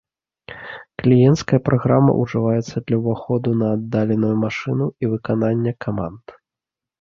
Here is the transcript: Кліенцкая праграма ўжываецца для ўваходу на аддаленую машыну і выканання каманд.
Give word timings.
Кліенцкая 1.01 1.59
праграма 1.67 2.15
ўжываецца 2.21 2.77
для 2.87 2.97
ўваходу 3.01 3.49
на 3.61 3.67
аддаленую 3.75 4.33
машыну 4.45 4.89
і 5.05 5.13
выканання 5.13 5.77
каманд. 5.87 6.25